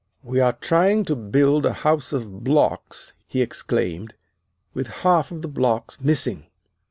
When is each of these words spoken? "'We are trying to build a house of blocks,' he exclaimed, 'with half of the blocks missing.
"'We 0.23 0.39
are 0.39 0.53
trying 0.53 1.05
to 1.05 1.15
build 1.15 1.63
a 1.63 1.73
house 1.85 2.11
of 2.11 2.43
blocks,' 2.43 3.13
he 3.27 3.39
exclaimed, 3.43 4.15
'with 4.73 4.87
half 5.05 5.29
of 5.29 5.43
the 5.43 5.47
blocks 5.47 6.01
missing. 6.01 6.47